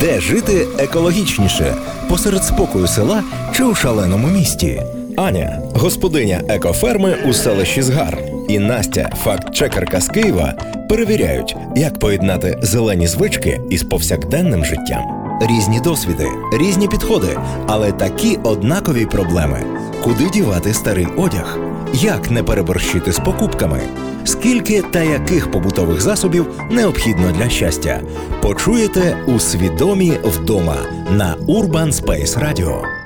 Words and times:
Де 0.00 0.20
жити 0.20 0.66
екологічніше 0.78 1.74
посеред 2.08 2.44
спокою 2.44 2.86
села 2.86 3.22
чи 3.54 3.64
у 3.64 3.74
шаленому 3.74 4.28
місті? 4.28 4.82
Аня, 5.16 5.62
господиня 5.74 6.40
екоферми 6.48 7.16
у 7.28 7.32
селищі 7.32 7.82
Згар, 7.82 8.18
і 8.48 8.58
Настя, 8.58 9.10
факт-чекерка 9.24 10.00
з 10.00 10.08
Києва, 10.08 10.54
перевіряють, 10.88 11.56
як 11.76 11.98
поєднати 11.98 12.58
зелені 12.62 13.06
звички 13.06 13.60
із 13.70 13.82
повсякденним 13.82 14.64
життям. 14.64 15.15
Різні 15.40 15.80
досвіди, 15.80 16.28
різні 16.52 16.88
підходи, 16.88 17.38
але 17.66 17.92
такі 17.92 18.38
однакові 18.42 19.06
проблеми: 19.06 19.64
куди 20.02 20.30
дівати 20.30 20.74
старий 20.74 21.06
одяг, 21.16 21.58
як 21.94 22.30
не 22.30 22.42
переборщити 22.42 23.12
з 23.12 23.18
покупками, 23.18 23.80
скільки 24.24 24.82
та 24.82 25.02
яких 25.02 25.50
побутових 25.50 26.00
засобів 26.00 26.46
необхідно 26.70 27.32
для 27.32 27.48
щастя. 27.48 28.00
Почуєте 28.42 29.16
у 29.26 29.38
свідомі 29.38 30.12
вдома 30.24 30.76
на 31.10 31.36
Urban 31.48 31.92
Space 31.92 32.38
Radio. 32.38 33.05